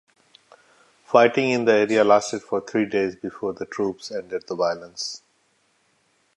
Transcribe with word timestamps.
Fighting 1.05 1.51
in 1.51 1.65
the 1.65 1.73
area 1.73 2.03
lasted 2.03 2.41
for 2.41 2.59
three 2.59 2.87
days 2.87 3.15
before 3.15 3.53
the 3.53 3.67
troops 3.67 4.09
ended 4.11 4.47
the 4.47 4.55
violence. 4.55 5.21